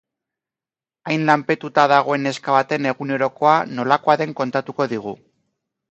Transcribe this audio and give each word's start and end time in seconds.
Hain 1.11 1.27
lanpetatuta 1.31 1.85
dagoen 1.93 2.27
neska 2.29 2.57
baten 2.57 2.91
egunerokoa 2.95 3.55
nolakoa 3.77 4.21
den 4.25 4.37
kontatuko 4.43 4.93
digu. 4.97 5.19